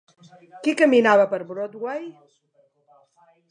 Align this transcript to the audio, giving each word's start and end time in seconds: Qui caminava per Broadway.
Qui 0.67 0.73
caminava 0.79 1.27
per 1.35 1.41
Broadway. 1.51 2.09